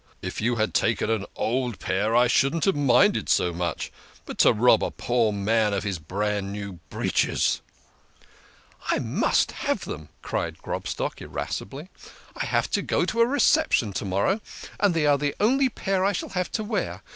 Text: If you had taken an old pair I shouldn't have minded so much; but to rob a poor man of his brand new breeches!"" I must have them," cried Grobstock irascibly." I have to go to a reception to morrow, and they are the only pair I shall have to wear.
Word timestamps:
If 0.23 0.41
you 0.41 0.55
had 0.55 0.73
taken 0.73 1.11
an 1.11 1.27
old 1.35 1.77
pair 1.77 2.15
I 2.15 2.25
shouldn't 2.25 2.65
have 2.65 2.75
minded 2.75 3.29
so 3.29 3.53
much; 3.53 3.91
but 4.25 4.39
to 4.39 4.51
rob 4.51 4.83
a 4.83 4.89
poor 4.89 5.31
man 5.31 5.73
of 5.75 5.83
his 5.83 5.99
brand 5.99 6.51
new 6.51 6.79
breeches!"" 6.89 7.61
I 8.89 8.97
must 8.97 9.51
have 9.51 9.85
them," 9.85 10.09
cried 10.23 10.57
Grobstock 10.57 11.21
irascibly." 11.21 11.89
I 12.35 12.47
have 12.47 12.71
to 12.71 12.81
go 12.81 13.05
to 13.05 13.21
a 13.21 13.27
reception 13.27 13.93
to 13.93 14.05
morrow, 14.05 14.41
and 14.79 14.95
they 14.95 15.05
are 15.05 15.19
the 15.19 15.35
only 15.39 15.69
pair 15.69 16.03
I 16.03 16.13
shall 16.13 16.29
have 16.29 16.51
to 16.53 16.63
wear. 16.63 17.03